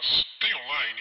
[0.00, 1.00] Mas tem online?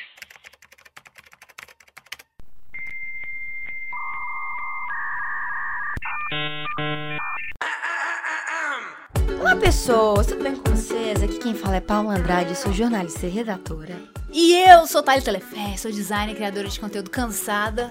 [9.40, 11.24] Olá pessoas, tudo bem com vocês?
[11.24, 13.98] Aqui quem fala é Paula Andrade, sou jornalista e redatora.
[14.34, 17.90] E eu sou Thalia Telefé, sou designer e criadora de conteúdo cansada.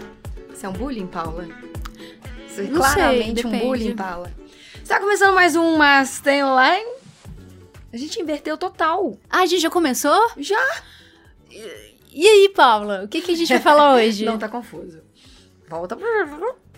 [0.53, 1.49] Isso é um bullying, Paula?
[2.51, 4.31] Isso é Não claramente sei, um bullying, Paula.
[4.83, 6.99] Está começando mais um Mas Tem Online?
[7.91, 9.19] A gente inverteu total.
[9.31, 10.31] Ah, a gente já começou?
[10.37, 10.83] Já?
[12.13, 13.05] E aí, Paula?
[13.05, 14.25] O que, que a gente vai falar hoje?
[14.25, 15.01] Não, tá confuso.
[15.69, 16.07] Volta pra...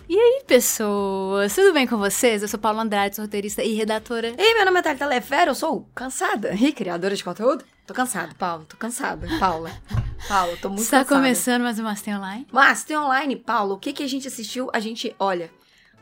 [0.09, 1.55] E aí, pessoas?
[1.55, 2.41] Tudo bem com vocês?
[2.41, 4.33] Eu sou Paula Andrade, sou roteirista e redatora.
[4.37, 7.63] Ei, meu nome é Thalita Lefero, eu sou cansada e criadora de conteúdo.
[7.87, 9.25] Tô cansada, Paula, tô cansada.
[9.39, 9.71] Paula,
[10.27, 11.15] Paula, tô muito Está cansada.
[11.21, 12.45] começando mais um Master Online?
[12.51, 14.69] Mas tem online, Paulo, o que, que a gente assistiu?
[14.73, 15.49] A gente, olha,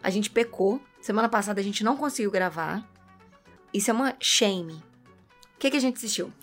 [0.02, 0.82] a gente pecou.
[1.00, 2.84] Semana passada a gente não conseguiu gravar.
[3.72, 4.74] Isso é uma shame.
[4.74, 6.34] O que, que a gente assistiu?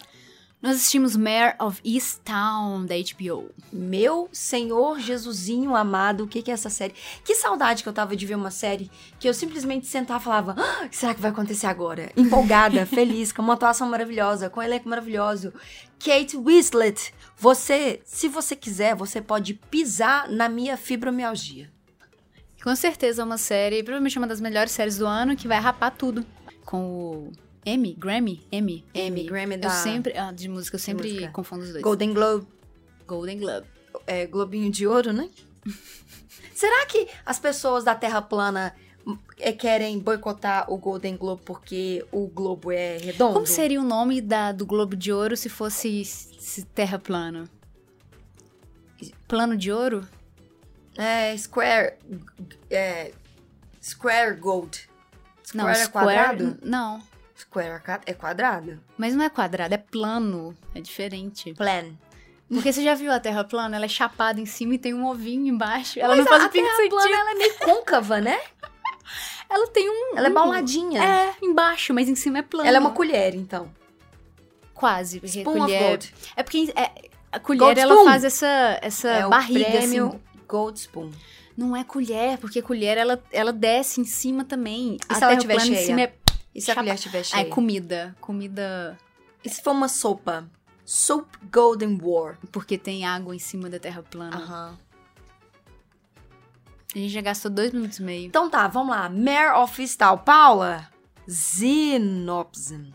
[0.60, 3.51] Nós assistimos Mare of Easttown, da HBO.
[3.70, 6.95] Meu Senhor Jesusinho amado, o que, que é essa série?
[7.23, 8.90] Que saudade que eu tava de ver uma série
[9.21, 12.10] que eu simplesmente sentava e falava: "Ah, o que será que vai acontecer agora?
[12.16, 15.52] Empolgada, feliz, com uma atuação maravilhosa, com um elenco maravilhoso.
[15.98, 21.70] Kate Winslet, você, se você quiser, você pode pisar na minha fibromialgia.
[22.63, 25.95] Com certeza é uma série, provavelmente uma das melhores séries do ano, que vai rapar
[25.95, 26.26] tudo.
[26.65, 27.32] Com o
[27.67, 27.95] Emmy?
[27.95, 28.47] Grammy?
[28.53, 28.85] Emmy?
[28.95, 30.17] Emmy, Grammy da Eu sempre...
[30.17, 31.33] Ah, de música, eu sempre música.
[31.33, 31.83] confundo os dois.
[31.83, 32.47] Golden Globe
[33.07, 33.67] Golden Globe.
[34.07, 35.29] é, Globinho de Ouro, né?
[36.55, 38.75] Será que as pessoas da Terra plana
[39.39, 43.35] é, querem boicotar o Golden Globe porque o globo é redondo?
[43.35, 47.49] Como seria o nome da, do Globo de Ouro se fosse se terra plano?
[49.29, 50.07] Plano de ouro?
[50.97, 51.97] É Square.
[52.71, 53.13] É,
[53.83, 54.89] square Gold.
[55.45, 56.07] Square não, é square.
[56.07, 56.59] quadrado?
[56.63, 57.03] Não.
[57.37, 58.80] Square é é quadrado?
[58.96, 60.56] Mas não é quadrado, é plano.
[60.74, 61.52] É diferente.
[61.54, 61.92] Plan.
[62.48, 63.76] Porque você já viu a terra plana?
[63.76, 65.98] Ela é chapada em cima e tem um ovinho embaixo.
[65.98, 66.91] Ela Mas não faz a, o Terra sentido.
[66.91, 68.38] plana ela é meio côncava, né?
[69.48, 70.16] Ela tem um.
[70.19, 71.00] Ela é bauladinha.
[71.00, 72.69] É, embaixo, mas em cima é plano.
[72.69, 73.72] Ela é uma colher, então.
[74.75, 75.20] Quase.
[75.20, 75.82] Porque Spoon of colher.
[75.82, 76.14] Gold.
[76.34, 76.91] É porque é,
[77.30, 78.04] a colher Gold ela spoon.
[78.04, 80.20] faz essa, essa É o barriga prêmio assim.
[80.48, 81.12] Gold Spoon.
[81.56, 84.96] Não é colher, porque colher ela, ela desce em cima também.
[84.96, 85.86] E a se ela terra tiver plana em cheia?
[85.86, 86.12] cima é.
[86.56, 87.41] E se a colher estiver Ah, cheia?
[87.43, 88.17] é comida.
[88.21, 88.97] Comida.
[89.44, 90.49] E se for uma sopa?
[90.84, 92.39] Soap Golden War.
[92.50, 94.37] Porque tem água em cima da terra plana.
[94.37, 94.78] Aham.
[96.94, 98.27] A gente já gastou dois minutos e meio.
[98.27, 99.09] Então tá, vamos lá.
[99.11, 100.17] Mare of Easttown.
[100.19, 100.89] Paula.
[101.28, 102.94] Zinopsin.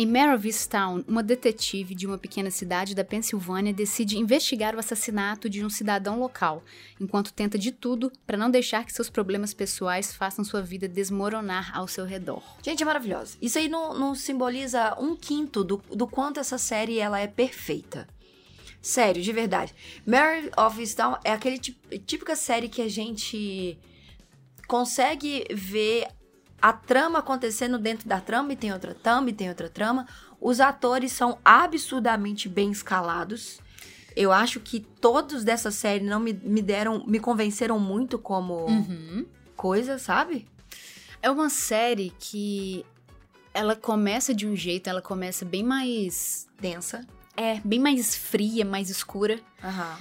[0.00, 0.08] Em
[0.44, 5.68] Easttown, uma detetive de uma pequena cidade da Pensilvânia decide investigar o assassinato de um
[5.68, 6.62] cidadão local,
[7.00, 11.76] enquanto tenta de tudo para não deixar que seus problemas pessoais façam sua vida desmoronar
[11.76, 12.44] ao seu redor.
[12.62, 13.36] Gente, é maravilhosa.
[13.42, 18.06] Isso aí não, não simboliza um quinto do, do quanto essa série ela é perfeita.
[18.80, 19.74] Sério, de verdade.
[20.06, 23.76] Mare of Easttown é aquele típica série que a gente
[24.68, 26.06] consegue ver
[26.60, 30.06] a trama acontecendo dentro da trama e tem outra trama e tem outra trama.
[30.40, 33.60] Os atores são absurdamente bem escalados.
[34.16, 38.66] Eu acho que todos dessa série não me, me deram, me convenceram muito como
[39.56, 40.46] coisa, sabe?
[41.22, 42.84] É uma série que
[43.54, 46.48] ela começa de um jeito, ela começa bem mais.
[46.60, 47.06] Densa.
[47.36, 49.40] É, bem mais fria, mais escura.
[49.62, 49.98] Aham.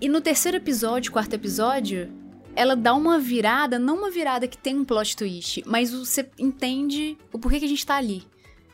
[0.00, 2.12] E no terceiro episódio, quarto episódio,
[2.56, 7.16] ela dá uma virada, não uma virada que tem um plot twist, mas você entende
[7.32, 8.24] o porquê que a gente tá ali.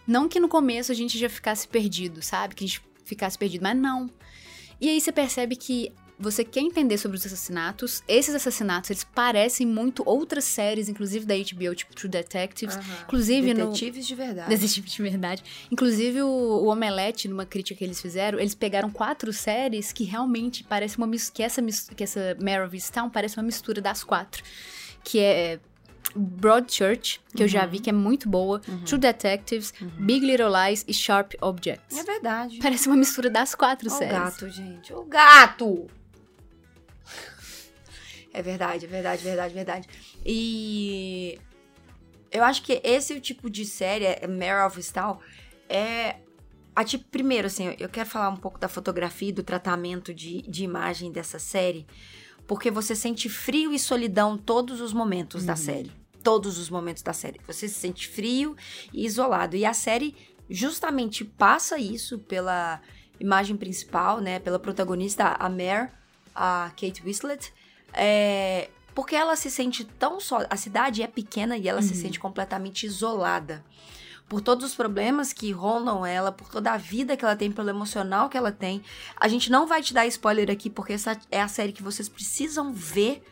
[0.07, 2.55] Não que no começo a gente já ficasse perdido, sabe?
[2.55, 4.11] Que a gente ficasse perdido, mas não.
[4.81, 8.03] E aí você percebe que você quer entender sobre os assassinatos.
[8.07, 12.77] Esses assassinatos, eles parecem muito outras séries, inclusive da HBO, tipo True Detectives.
[12.77, 12.97] Aham.
[13.05, 13.67] Inclusive no...
[13.69, 14.49] Detetives de verdade.
[14.55, 15.45] Detetive de verdade.
[15.71, 20.63] Inclusive, o, o Omelete, numa crítica que eles fizeram, eles pegaram quatro séries que realmente
[20.63, 21.63] parece uma mis- que essa
[21.97, 24.45] que essa Mare of Easttown parece uma mistura das quatro.
[25.03, 25.61] Que é
[26.15, 30.93] Broadchurch, que eu já vi que é muito boa, True Detectives, Big Little Lies e
[30.93, 31.97] Sharp Objects.
[31.99, 32.59] É verdade.
[32.61, 34.13] Parece uma mistura das quatro Ó o séries.
[34.19, 34.93] gato, gente.
[34.93, 35.87] O gato!
[38.33, 39.89] É verdade, é verdade, verdade, verdade.
[40.25, 41.39] E
[42.31, 45.19] eu acho que esse tipo de série, é Mare of Easttown,
[45.69, 46.17] é
[46.75, 50.43] a tipo, primeiro, assim, eu quero falar um pouco da fotografia e do tratamento de,
[50.43, 51.87] de imagem dessa série,
[52.47, 55.93] porque você sente frio e solidão todos os momentos da série.
[56.23, 57.41] Todos os momentos da série.
[57.47, 58.57] Você se sente frio
[58.93, 59.57] e isolado.
[59.57, 60.15] E a série
[60.49, 62.81] justamente passa isso pela
[63.19, 64.39] imagem principal, né?
[64.39, 65.91] Pela protagonista, a Mare,
[66.35, 67.53] a Kate Winslet.
[67.93, 70.45] É, porque ela se sente tão só.
[70.49, 73.65] A cidade é pequena e ela se sente completamente isolada.
[74.31, 77.69] por todos os problemas que rondam ela, por toda a vida que ela tem, pelo
[77.69, 78.81] emocional que ela tem.
[79.17, 82.09] A gente não vai te dar spoiler aqui, porque essa é a série que vocês
[82.09, 83.25] precisam ver,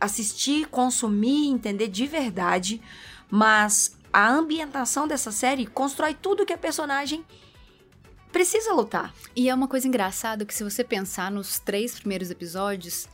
[0.00, 2.80] assistir, consumir, entender de verdade.
[3.28, 7.24] Mas a ambientação dessa série constrói tudo que a personagem
[8.30, 9.12] precisa lutar.
[9.34, 13.08] E é uma coisa engraçada que se você pensar nos três primeiros episódios,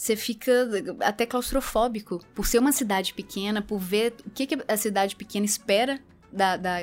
[0.00, 0.66] você fica
[1.00, 5.44] até claustrofóbico por ser uma cidade pequena, por ver o que, que a cidade pequena
[5.44, 6.00] espera
[6.32, 6.78] da, da,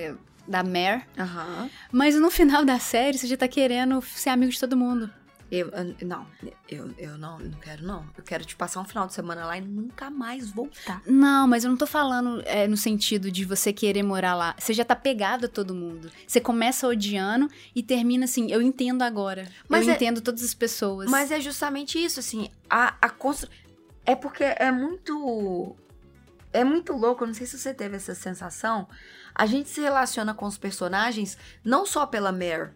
[0.47, 1.01] da Mare.
[1.17, 1.67] Aham.
[1.91, 5.09] Mas no final da série, você já tá querendo ser amigo de todo mundo.
[5.49, 6.27] Eu, eu- não,
[6.67, 8.05] eu, eu não, não quero não.
[8.17, 11.01] Eu quero te passar um final de semana lá e nunca mais voltar.
[11.05, 14.55] Não, mas eu não tô falando é, no sentido de você querer morar lá.
[14.59, 16.11] Você já tá pegado a todo mundo.
[16.27, 19.47] Você começa odiando e termina assim, eu entendo agora.
[19.69, 21.09] Mas eu é- entendo todas as pessoas.
[21.09, 23.49] Mas é justamente isso, assim, a, a constru...
[24.05, 25.75] É porque é muito...
[26.53, 28.87] É muito louco, eu não sei se você teve essa sensação.
[29.35, 32.71] A gente se relaciona com os personagens não só pela Mare,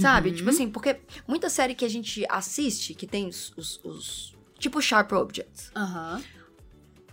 [0.00, 0.30] sabe?
[0.30, 0.34] Uhum.
[0.36, 3.52] Tipo assim, porque muita série que a gente assiste, que tem os...
[3.56, 6.22] os- os- tipo Sharp Objects, Aham.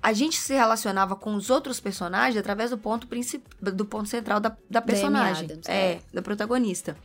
[0.01, 4.39] a gente se relacionava com os outros personagens através do ponto principal, do ponto central
[4.39, 5.45] da, da personagem.
[5.45, 6.97] Adams, é, da protagonista.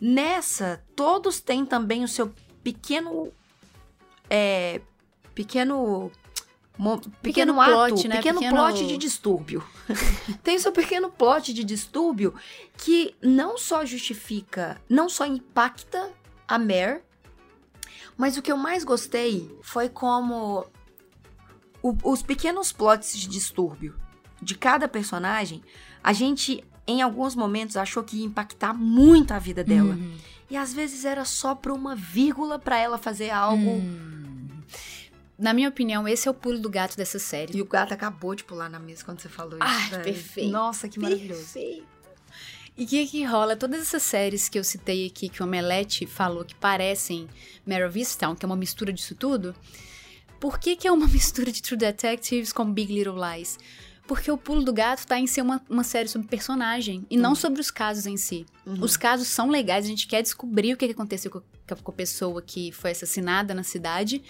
[0.00, 2.32] Nessa, todos têm também o seu
[2.62, 3.32] pequeno.
[4.28, 4.80] É.
[5.34, 6.10] Pequeno.
[6.76, 8.16] Pequeno, Pequeno ato, plot, né?
[8.16, 9.62] pequeno, Pequeno- plot de distúrbio.
[10.42, 12.34] Tem seu pequeno plot de distúrbio
[12.78, 16.10] que não só justifica, não só impacta
[16.48, 17.02] a Mare,
[18.16, 20.66] mas o que eu mais gostei foi como
[21.82, 23.94] o- os pequenos plots de distúrbio
[24.40, 25.62] de cada personagem,
[26.02, 29.94] a gente, em alguns momentos, achou que ia impactar muito a vida dela.
[29.94, 30.16] Uhum.
[30.50, 33.70] E às vezes era só por uma vírgula pra ela fazer algo.
[33.70, 34.21] Hum.
[35.42, 37.58] Na minha opinião, esse é o pulo do gato dessa série.
[37.58, 39.60] E o gato acabou de pular na mesa quando você falou isso.
[39.60, 40.04] Ai, velho.
[40.04, 40.52] perfeito.
[40.52, 41.40] Nossa, que maravilhoso.
[41.40, 41.86] Perfeito.
[42.78, 43.56] E o que que rola?
[43.56, 47.28] Todas essas séries que eu citei aqui, que o Omelete falou que parecem
[47.66, 49.52] Mare of Easttown, que é uma mistura disso tudo,
[50.38, 53.58] por que que é uma mistura de True Detectives com Big Little Lies?
[54.06, 57.34] Porque o pulo do gato tá em ser uma, uma série sobre personagem, e não
[57.34, 58.46] sobre os casos em si.
[58.64, 58.78] Uhum.
[58.80, 61.90] Os casos são legais, a gente quer descobrir o que que aconteceu com a, com
[61.90, 64.22] a pessoa que foi assassinada na cidade,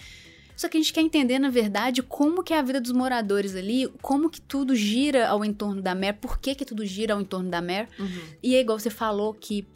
[0.55, 3.55] só que a gente quer entender, na verdade, como que é a vida dos moradores
[3.55, 7.21] ali, como que tudo gira ao entorno da Mare, por que que tudo gira ao
[7.21, 7.87] entorno da Mare.
[7.99, 8.21] Uhum.
[8.41, 9.67] E é igual você falou que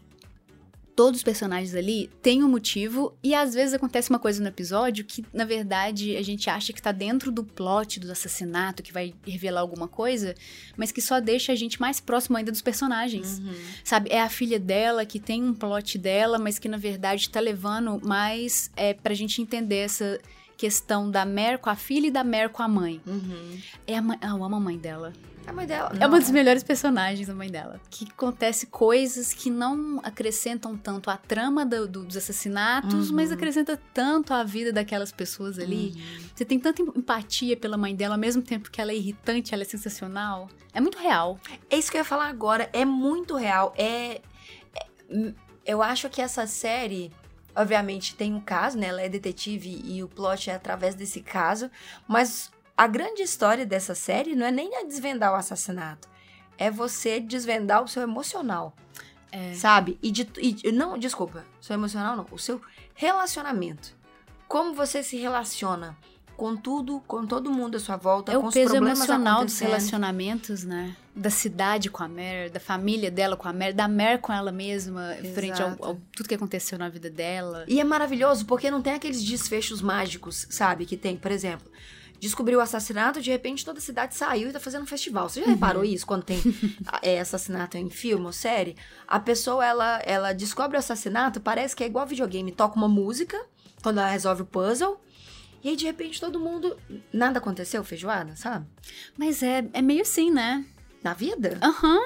[0.98, 5.06] todos os personagens ali têm um motivo e às vezes acontece uma coisa no episódio
[5.06, 9.14] que, na verdade, a gente acha que tá dentro do plot do assassinato, que vai
[9.24, 10.34] revelar alguma coisa,
[10.76, 13.38] mas que só deixa a gente mais próximo ainda dos personagens.
[13.38, 13.54] Uhum.
[13.84, 17.40] Sabe, é a filha dela que tem um plot dela, mas que na verdade tá
[17.40, 20.20] levando mais é, pra gente entender essa
[20.58, 23.00] questão da Mer com a filha e da Mer com a mãe.
[23.06, 23.60] Uhum.
[23.86, 25.14] É a mãe, ah, eu amo a mãe dela.
[25.46, 25.94] A mãe dela.
[25.98, 27.80] É uma das melhores personagens, a mãe dela.
[27.90, 33.16] Que acontece coisas que não acrescentam tanto a trama do- do- dos assassinatos, Uhum.
[33.16, 35.94] mas acrescenta tanto a vida daquelas pessoas ali.
[36.36, 39.64] Você tem tanta empatia pela mãe dela, ao mesmo tempo que ela é irritante, ela
[39.64, 40.50] é sensacional.
[40.74, 41.40] É muito real.
[41.70, 42.70] É isso que eu ia falar agora.
[42.74, 43.74] É muito real.
[43.78, 44.20] É,
[44.76, 45.34] é-
[45.66, 47.12] Eu acho que essa série,
[47.58, 48.88] obviamente, tem um caso, né?
[48.88, 51.70] Ela é detetive e o plot é através desse caso.
[52.08, 56.08] Mas a grande história dessa série não é nem a desvendar o assassinato.
[56.58, 58.76] É você desvendar o seu emocional.
[59.32, 59.54] É.
[59.56, 59.98] Sabe?
[60.02, 62.28] E, de, e- não, desculpa, seu emocional não.
[62.32, 62.62] O seu
[62.94, 63.96] relacionamento.
[64.48, 65.98] Como você se relaciona
[66.38, 69.58] com tudo, com todo mundo à sua volta, É com o os peso emocional dos
[69.58, 70.96] relacionamentos, né?
[71.16, 74.52] Da cidade com a Mer, da família dela com a Mer, da Mer com ela
[74.52, 75.84] mesma, frente ao, Exato.
[75.84, 77.66] ao tudo que aconteceu na vida dela.
[77.68, 80.86] E é maravilhoso porque não tem aqueles desfechos mágicos, sabe?
[80.86, 81.68] Que tem, por exemplo,
[82.20, 85.28] descobriu o assassinato, de repente toda a cidade saiu e tá fazendo um festival.
[85.28, 86.40] Você já reparou isso quando tem
[87.02, 88.76] é, assassinato em filme ou série?
[89.08, 93.44] A pessoa, ela, ela descobre o assassinato, parece que é igual videogame, toca uma música
[93.82, 95.02] quando ela resolve o puzzle.
[95.64, 96.78] E aí, de repente, todo mundo.
[97.12, 98.66] Nada aconteceu, feijoada, sabe?
[99.18, 100.66] Mas é, é meio assim, né?
[101.04, 101.58] Na vida.
[101.62, 102.00] Aham.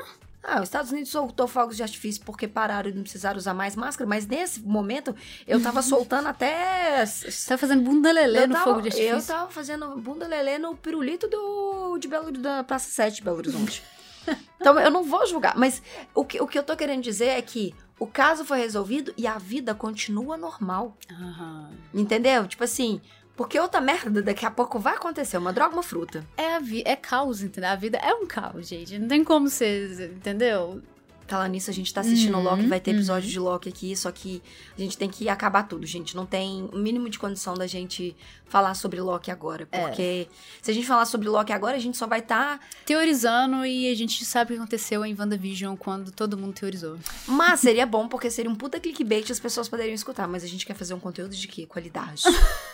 [0.44, 3.76] Ah, os Estados Unidos soltou fogos de artifício porque pararam e não precisaram usar mais
[3.76, 5.16] máscara, mas nesse momento
[5.46, 7.06] eu tava soltando até.
[7.06, 9.36] Você tá fazendo bunda lelê eu no tava, fogo de Eu artifício.
[9.36, 13.84] tava fazendo bunda lelê no pirulito do, de Belo, da Praça 7 de Belo Horizonte.
[14.60, 15.82] então eu não vou julgar, mas
[16.14, 19.28] o que, o que eu tô querendo dizer é que o caso foi resolvido e
[19.28, 20.98] a vida continua normal.
[21.12, 21.70] Aham.
[21.94, 22.48] Entendeu?
[22.48, 23.00] Tipo assim,
[23.36, 26.26] porque outra merda daqui a pouco vai acontecer, uma droga, uma fruta.
[26.38, 27.70] É, a vi é caos, entendeu?
[27.70, 29.00] A vida é um caos, gente.
[29.00, 30.82] Não tem como você, entendeu?
[31.28, 32.98] Falar nisso, a gente tá assistindo Uhum, Loki, vai ter uhum.
[32.98, 34.44] episódio de Loki aqui, só que
[34.78, 36.14] a gente tem que acabar tudo, gente.
[36.14, 38.14] Não tem o mínimo de condição da gente
[38.48, 39.66] falar sobre Loki agora.
[39.72, 39.80] É.
[39.80, 40.28] Porque
[40.62, 42.60] se a gente falar sobre Loki agora, a gente só vai estar.
[42.86, 46.98] Teorizando e a gente sabe o que aconteceu em WandaVision quando todo mundo teorizou.
[47.26, 50.28] Mas seria bom, porque seria um puta clickbait e as pessoas poderiam escutar.
[50.28, 51.66] Mas a gente quer fazer um conteúdo de quê?
[51.66, 52.24] Qualidade.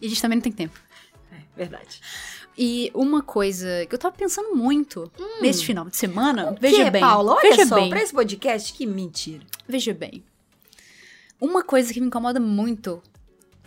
[0.00, 0.78] E a gente também não tem tempo.
[1.32, 2.00] é, verdade.
[2.58, 5.10] E uma coisa que eu tava pensando muito
[5.40, 7.00] nesse final de semana, O veja quê, bem.
[7.00, 7.32] Paula?
[7.32, 7.88] Olha veja só, bem.
[7.88, 9.44] pra esse podcast, que mentira.
[9.66, 10.22] Veja bem.
[11.40, 13.02] Uma coisa que me incomoda muito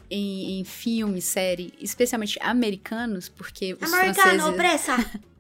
[0.09, 4.55] em, em filme, série, especialmente americanos, porque os franceses...
[4.55, 4.95] pressa!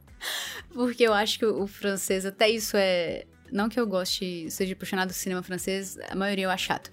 [0.73, 3.25] Porque eu acho que o, o francês, até isso é...
[3.51, 6.89] Não que eu goste, seja apaixonado do cinema francês, a maioria eu acho chato.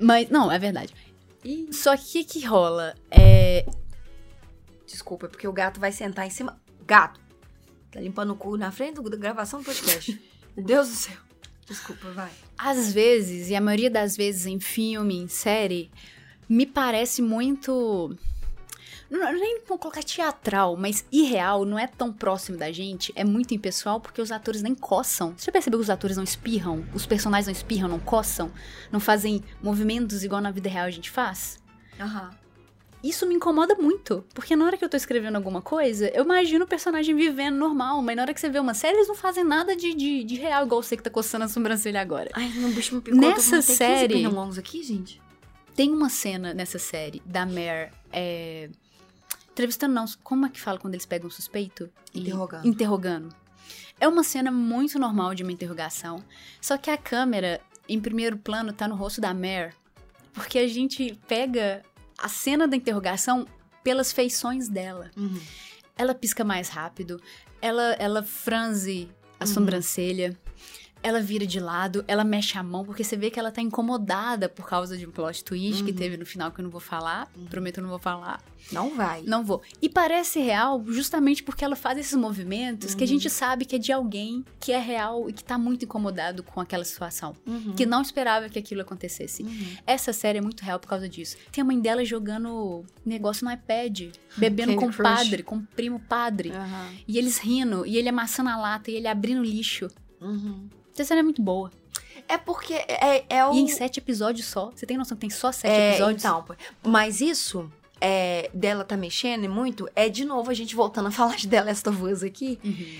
[0.00, 0.92] Mas, não, é verdade.
[1.44, 2.94] Ih, Só que o que rola?
[3.10, 3.66] É...
[4.86, 6.60] Desculpa, é porque o gato vai sentar em cima.
[6.86, 7.20] Gato!
[7.90, 10.20] Tá limpando o cu na frente da gravação do podcast.
[10.56, 11.16] Meu Deus do céu.
[11.66, 12.30] Desculpa, vai.
[12.56, 15.90] Às vezes, e a maioria das vezes em filme, em série,
[16.48, 18.16] me parece muito.
[19.10, 23.54] Não, nem vou colocar teatral, mas irreal, não é tão próximo da gente, é muito
[23.54, 25.32] impessoal porque os atores nem coçam.
[25.36, 26.84] Você já percebeu que os atores não espirram?
[26.94, 28.50] Os personagens não espirram, não coçam?
[28.92, 31.58] Não fazem movimentos igual na vida real a gente faz?
[31.98, 32.30] Aham.
[33.02, 36.64] Isso me incomoda muito, porque na hora que eu tô escrevendo alguma coisa, eu imagino
[36.64, 39.44] o personagem vivendo normal, mas na hora que você vê uma série, eles não fazem
[39.44, 42.28] nada de, de, de real, igual você que tá coçando a sobrancelha agora.
[42.34, 43.20] Ai, meu bicho me picou.
[43.20, 45.22] Nessa tô com- tem 15 série- pernilongos aqui, gente.
[45.76, 48.68] Tem uma cena nessa série da Mare é,
[49.58, 51.90] entrevistando, não, como é que fala quando eles pegam um suspeito?
[52.14, 52.66] E- Interrogando.
[52.68, 53.34] Interrogando.
[54.00, 56.22] É uma cena muito normal de uma interrogação,
[56.60, 59.72] só que a câmera, em primeiro plano, tá no rosto da Mare,
[60.32, 61.82] porque a gente pega
[62.16, 63.46] a cena da interrogação
[63.82, 65.10] pelas feições dela.
[65.16, 65.40] Uhum.
[65.96, 67.20] Ela pisca mais rápido,
[67.60, 69.10] ela, ela franze
[69.40, 69.52] a Uhum.
[69.52, 70.38] sobrancelha,
[71.08, 74.48] ela vira de lado, ela mexe a mão, porque você vê que ela tá incomodada
[74.48, 75.96] por causa de um plot twist que Uhum.
[75.96, 77.30] teve no final que eu não vou falar.
[77.50, 78.42] Prometo que eu não vou falar.
[78.72, 79.22] Não vai.
[79.22, 79.62] Não vou.
[79.80, 83.12] E parece real justamente porque ela faz esses movimentos que a Uhum.
[83.12, 86.60] gente sabe que é de alguém que é real e que tá muito incomodado com
[86.60, 87.34] aquela situação.
[87.46, 87.72] Uhum.
[87.74, 89.42] Que não esperava que aquilo acontecesse.
[89.42, 89.76] Uhum.
[89.86, 91.36] Essa série é muito real por causa disso.
[91.50, 95.98] Tem a mãe dela jogando negócio no iPad, bebendo com o padre, com o primo
[96.00, 96.52] padre.
[97.06, 99.88] E eles rindo, e ele amassando a lata, e ele abrindo lixo.
[100.20, 100.68] Uhum.
[101.02, 101.70] Essa série é muito boa.
[102.28, 103.54] É porque é, é o.
[103.54, 104.70] E em sete episódios só.
[104.74, 106.22] Você tem noção que tem só sete é, episódios?
[106.22, 106.44] Então,
[106.82, 111.36] mas isso é, dela tá mexendo muito, é de novo a gente voltando a falar
[111.36, 112.98] de The Last of Us aqui, Uhum.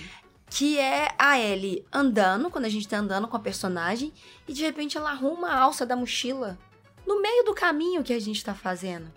[0.49, 4.11] que é a Ellie andando, quando a gente tá andando com a personagem,
[4.47, 6.57] e de repente ela arruma a alça da mochila
[7.05, 9.11] no meio do caminho que a gente tá fazendo.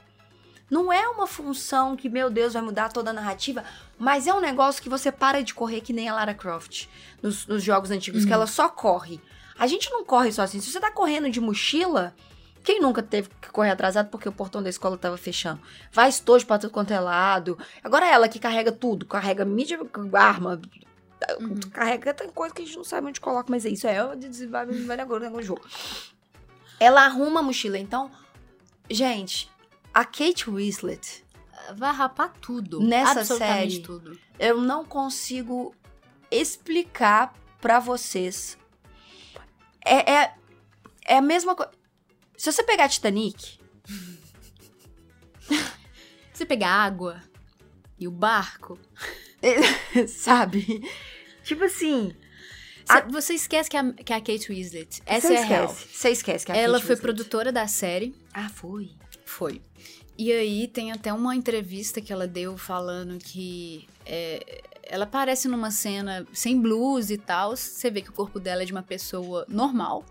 [0.72, 3.62] Não é uma função que, meu Deus, vai mudar toda a narrativa,
[3.98, 6.86] mas é um negócio que você para de correr que nem a Lara Croft
[7.22, 9.20] nos, nos jogos antigos, que ela só corre.
[9.58, 10.60] A gente não corre só assim.
[10.62, 12.14] Se você tá correndo de mochila,
[12.64, 15.60] quem nunca teve que correr atrasado porque o portão da escola tava fechando?
[15.92, 17.58] Vai estojo pra tudo quanto é lado.
[17.84, 19.78] Agora ela que carrega tudo, carrega mídia,
[20.14, 20.58] arma,
[21.38, 21.60] Uhum.
[21.70, 24.16] carrega tem coisa que a gente não sabe onde coloca, mas é isso, é o
[24.16, 25.60] de desenvolver agora no jogo.
[26.80, 28.10] Ela arruma a mochila, então,
[28.90, 29.51] gente,
[29.94, 31.24] a Kate Winslet,
[31.76, 32.80] Vai rapar tudo.
[32.80, 33.82] Nessa Absolutamente série.
[33.84, 34.18] tudo.
[34.38, 35.72] eu não consigo
[36.30, 38.58] explicar pra vocês.
[39.84, 40.34] É, é,
[41.06, 41.70] é a mesma coisa.
[42.36, 43.58] Se você pegar Titanic,
[46.32, 47.22] Você pegar água
[47.98, 48.78] e o barco.
[50.08, 50.82] sabe?
[51.44, 52.14] Tipo assim.
[52.84, 55.02] Você, A- você esquece que a, que a Kate Winslet.
[55.06, 55.64] Essa você é a real.
[55.66, 55.96] esquece.
[55.96, 58.14] Você esquece que a Ela Kate foi Winslet- produtora da série.
[58.32, 58.90] Ah, foi.
[59.36, 59.60] Foi.
[60.18, 65.70] E aí tem até uma entrevista que ela deu falando que é, ela aparece numa
[65.70, 67.56] cena sem blues e tal.
[67.56, 70.04] Você vê que o corpo dela é de uma pessoa normal.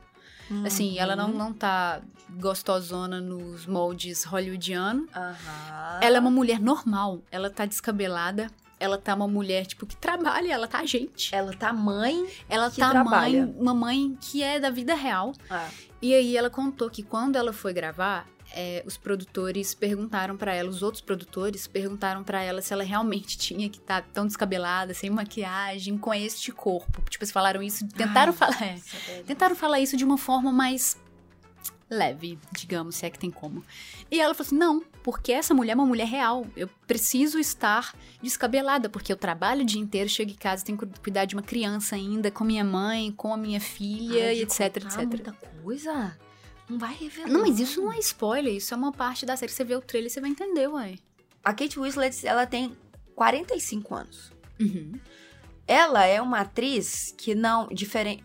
[0.65, 1.37] Assim, ela não, Uhum.
[1.37, 2.01] não tá
[2.31, 5.07] gostosona nos moldes hollywoodiano.
[5.15, 5.99] Aham.
[6.01, 7.21] Ela é uma mulher normal.
[7.31, 8.49] Ela tá descabelada.
[8.77, 10.51] Ela tá uma mulher, tipo, que trabalha.
[10.51, 11.33] Ela tá gente.
[11.33, 12.27] Ela tá mãe.
[12.49, 13.45] Ela tá trabalha.
[13.45, 15.31] mãe, uma mãe que é da vida real.
[15.49, 15.69] Ah.
[16.01, 20.70] E aí ela contou que quando ela foi gravar, é, os produtores perguntaram pra ela,
[20.70, 25.10] os outros produtores perguntaram pra ela se ela realmente tinha que estar tão descabelada, sem
[25.10, 27.01] maquiagem, com este corpo.
[27.10, 30.98] Tipo, eles falaram isso, tentaram Ai, falar, é, tentaram falar isso de uma forma mais
[31.89, 33.63] leve, digamos, se é que tem como.
[34.10, 36.46] E ela falou assim: "Não, porque essa mulher é uma mulher real.
[36.55, 40.88] Eu preciso estar descabelada, porque eu trabalho o dia inteiro, chego em casa, tenho que
[41.01, 44.60] cuidar de uma criança ainda, com minha mãe, com a minha filha, Para e etc,
[44.77, 44.98] etc.
[45.05, 46.17] muita coisa.
[46.71, 47.29] Não vai revelar.
[47.29, 49.51] Não, mas isso não é spoiler, isso é uma parte da série.
[49.51, 50.95] Você vê o trailer e você vai entender, ué.
[51.43, 52.77] A Kate Winslet, ela tem
[53.15, 54.31] 45 anos.
[54.59, 54.93] Uhum.
[55.67, 57.67] ela é uma atriz que não.
[57.67, 58.23] Diferente.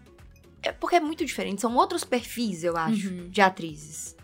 [0.63, 1.61] É porque é muito diferente.
[1.61, 3.29] São outros perfis, eu acho, Uhum.
[3.29, 4.15] de atrizes.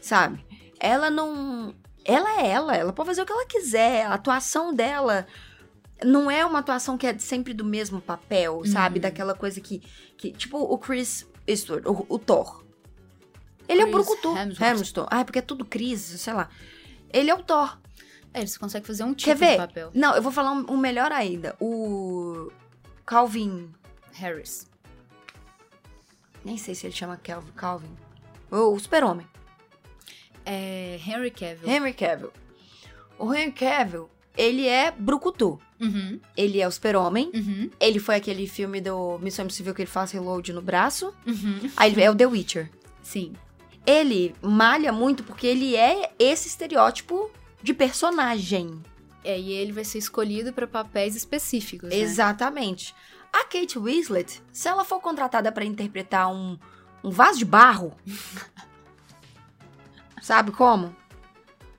[0.00, 0.44] Sabe?
[0.80, 1.74] Ela não.
[2.04, 2.74] Ela é ela.
[2.76, 4.06] Ela pode fazer o que ela quiser.
[4.06, 5.26] A atuação dela
[6.04, 8.96] não é uma atuação que é sempre do mesmo papel, sabe?
[8.96, 9.02] Uhum.
[9.02, 9.80] Daquela coisa que,
[10.16, 10.32] que.
[10.32, 12.61] Tipo o Chris Eastwood, o, o Thor.
[13.68, 14.34] Ele é o Chris Brucutu.
[14.64, 15.06] Hamilton.
[15.10, 16.48] Ah, é porque é tudo Chris, sei lá.
[17.12, 17.78] Ele é o Thor.
[18.34, 19.50] É, você consegue fazer um tipo Quer ver?
[19.52, 19.90] de papel.
[19.94, 21.54] Não, eu vou falar um, um melhor ainda.
[21.60, 22.50] O
[23.04, 23.70] Calvin.
[24.12, 24.66] Harris.
[26.44, 27.50] Nem sei se ele chama Calvin.
[27.52, 27.96] Calvin.
[28.50, 29.26] O, o Super-Homem.
[30.44, 31.68] É Henry Cavill.
[31.68, 32.32] Henry Cavill.
[33.18, 35.60] O Henry Cavill, ele é Brucutu.
[35.80, 37.30] Uhum, Ele é o Super-Homem.
[37.34, 41.12] uhum, Ele foi aquele filme do Missão Impossível que ele faz reload no braço.
[41.26, 41.70] uhum.
[41.76, 42.70] Aí ele é o The Witcher.
[43.02, 43.32] Sim.
[43.86, 47.30] Ele malha muito porque ele é esse estereótipo
[47.62, 48.80] de personagem.
[49.24, 51.96] É, e ele vai ser escolhido pra papéis específicos, né?
[51.96, 52.94] Exatamente.
[53.32, 56.58] A Kate Winslet, se ela for contratada pra interpretar um,
[57.02, 57.96] um vaso de barro,
[60.20, 60.94] sabe como?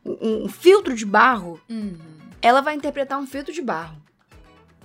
[0.06, 1.98] Um, um filtro de barro, Uhum.
[2.42, 4.02] ela vai interpretar um filtro de barro.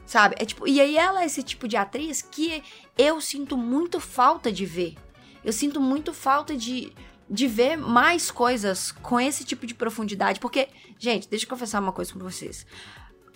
[0.07, 0.37] Sabe?
[0.39, 2.63] É tipo, e aí ela é esse tipo de atriz que
[2.97, 4.97] eu sinto muito falta de ver.
[5.45, 6.93] Eu sinto muito falta de,
[7.29, 10.41] de ver mais coisas com esse tipo de profundidade.
[10.41, 10.69] Porque,
[10.99, 12.67] gente, deixa eu confessar uma coisa com vocês.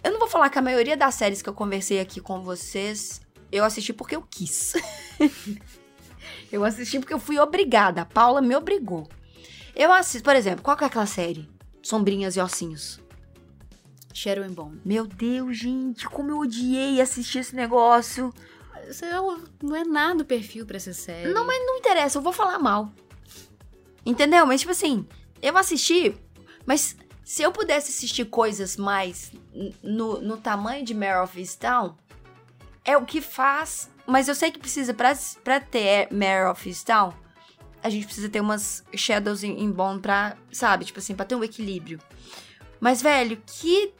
[0.03, 3.21] Eu não vou falar que a maioria das séries que eu conversei aqui com vocês,
[3.51, 4.75] eu assisti porque eu quis.
[6.51, 8.03] eu assisti porque eu fui obrigada.
[8.03, 9.09] A Paula me obrigou.
[9.75, 11.49] Eu assisto, por exemplo, qual que é aquela série?
[11.83, 13.01] Sombrinhas e Ossinhos.
[14.13, 14.81] Shadow and Bone.
[14.85, 18.33] Meu Deus, gente, como eu odiei assistir esse negócio.
[19.03, 21.33] É o- não é nada o perfil pra essa série.
[21.33, 22.93] Não, mas não interessa, eu vou falar mal.
[24.05, 24.45] Entendeu?
[24.47, 25.07] Mas, tipo assim,
[25.41, 26.15] eu assisti,
[26.67, 29.33] mas se eu pudesse assistir coisas mais
[29.83, 31.97] no, no tamanho de Mare of Easttown,
[32.85, 33.89] é o que faz.
[34.07, 37.12] Mas eu sei que precisa, pra, pra ter Mare of Easttown,
[37.83, 40.85] a gente precisa ter umas Shadows em, em Bone pra, sabe?
[40.85, 42.01] Tipo assim, pra ter um equilíbrio.
[42.81, 43.95] Mas, velho, que.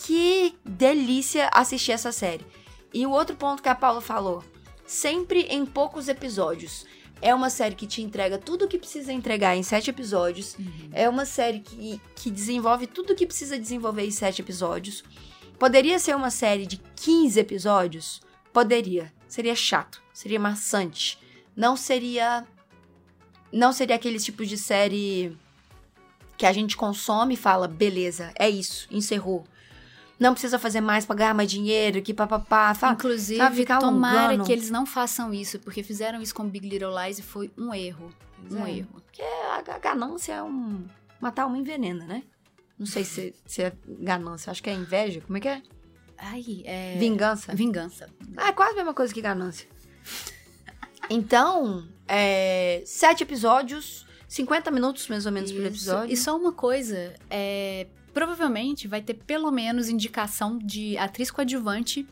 [0.00, 2.46] Que delícia assistir essa série.
[2.92, 4.42] E o outro ponto que a Paula falou:
[4.86, 6.86] sempre em poucos episódios.
[7.20, 10.54] É uma série que te entrega tudo o que precisa entregar em sete episódios.
[10.56, 10.90] Uhum.
[10.92, 15.02] É uma série que, que desenvolve tudo o que precisa desenvolver em sete episódios.
[15.58, 18.20] Poderia ser uma série de 15 episódios?
[18.52, 19.12] Poderia.
[19.26, 20.00] Seria chato.
[20.12, 21.18] Seria maçante.
[21.56, 22.46] Não seria.
[23.52, 25.36] Não seria aqueles tipos de série
[26.36, 29.44] que a gente consome e fala, beleza, é isso, encerrou.
[30.18, 32.72] Não precisa fazer mais pra ganhar mais dinheiro, que papapá.
[32.92, 34.44] Inclusive, sabe, ficar tomara alongando.
[34.44, 37.72] que eles não façam isso, porque fizeram isso com Big Little Lies e foi um
[37.72, 38.12] erro.
[38.50, 38.78] Um É.
[38.78, 38.88] erro.
[39.04, 40.84] Porque a ganância é um.
[41.20, 42.22] Matar uma envenena, né?
[42.78, 45.20] Não sei se, se é ganância, acho que é inveja.
[45.20, 45.62] Como é que é?
[46.16, 46.96] Ai, é.
[46.98, 47.54] Vingança.
[47.54, 48.08] Vingança.
[48.36, 49.68] Ah, é quase a mesma coisa que ganância.
[51.10, 55.66] Então, é, sete episódios, 50 minutos mais ou menos por Isso.
[55.68, 56.12] episódio.
[56.12, 62.06] E só uma coisa, é, provavelmente vai ter pelo menos indicação de atriz coadjuvante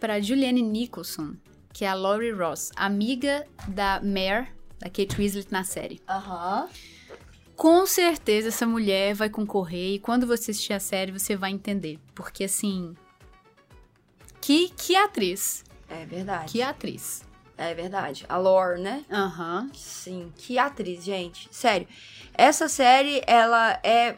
[0.00, 1.34] para Julianne Nicholson,
[1.72, 6.00] que é a Laurie Ross, amiga da Mare, da Kate Winslet na série.
[6.08, 6.68] Aham.
[7.56, 11.98] Com certeza essa mulher vai concorrer e quando você assistir a série você vai entender,
[12.14, 12.94] porque assim,
[14.40, 16.52] que que atriz, É verdade.
[16.52, 17.26] que atriz.
[17.56, 18.24] É verdade.
[18.28, 19.04] A Lore, né?
[19.10, 19.68] Aham.
[19.74, 21.48] Sim, que atriz, gente.
[21.50, 21.88] Sério.
[22.32, 24.16] Essa série, ela é.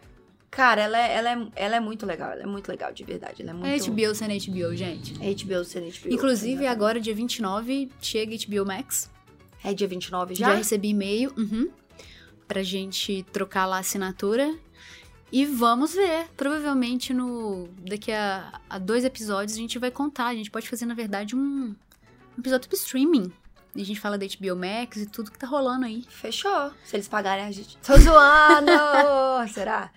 [0.50, 2.32] Cara, ela é, ela é, ela é muito legal.
[2.32, 3.42] Ela é muito legal, de verdade.
[3.42, 3.90] Ela é É muito.
[3.92, 5.14] HBO sendo HBO, gente.
[5.14, 6.12] HBO sendo HBO.
[6.12, 9.08] Inclusive, agora, dia 29, chega HBO Max.
[9.62, 10.54] É dia 29 Já, já?
[10.54, 11.68] recebi e-mail uhum,
[12.48, 14.52] pra gente trocar lá a assinatura.
[15.30, 16.26] E vamos ver.
[16.36, 20.26] Provavelmente no daqui a, a dois episódios a gente vai contar.
[20.26, 21.76] A gente pode fazer, na verdade, um, um
[22.40, 23.30] episódio pro streaming.
[23.76, 26.04] E a gente fala da HBO Max e tudo que tá rolando aí.
[26.08, 26.72] Fechou.
[26.84, 27.76] Se eles pagarem a gente.
[27.78, 28.72] Tô zoando!
[29.54, 29.92] Será?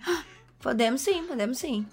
[0.64, 1.86] Podemos sim, podemos sim.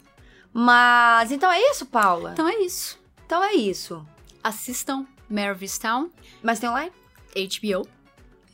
[0.54, 2.32] Mas então é isso, Paula?
[2.32, 2.98] Então é isso.
[3.26, 4.08] Então é isso.
[4.42, 6.10] Assistam Mary's Town,
[6.42, 6.90] Mas tem online?
[7.36, 7.86] HBO.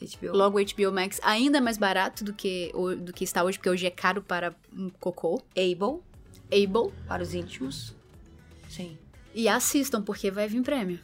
[0.01, 0.35] HBO.
[0.35, 3.91] Logo HBO Max ainda mais barato do que, do que está hoje, porque hoje é
[3.91, 5.39] caro para um cocô.
[5.55, 6.01] Able,
[6.51, 6.91] Able.
[7.07, 7.93] para os íntimos.
[8.67, 8.97] Sim.
[9.35, 10.99] E assistam, porque vai vir prêmio.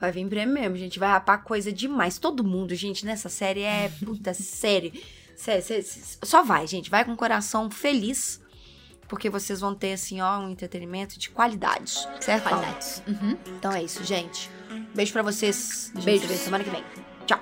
[0.00, 0.98] Vai vir prêmio mesmo, gente.
[0.98, 2.18] Vai rapar coisa demais.
[2.18, 5.04] Todo mundo, gente, nessa série é puta série.
[5.36, 5.62] Sério,
[6.24, 6.88] Só vai, gente.
[6.88, 8.40] Vai com o coração feliz
[9.08, 12.48] porque vocês vão ter, assim, ó, um entretenimento de qualidade, certo?
[12.48, 13.02] qualidade.
[13.06, 13.30] Uhum.
[13.30, 13.38] uhum.
[13.58, 14.50] Então é isso, gente.
[14.94, 15.92] Beijo pra vocês.
[16.04, 16.26] Beijo.
[16.28, 16.84] Semana que vem.
[17.26, 17.40] Tchau.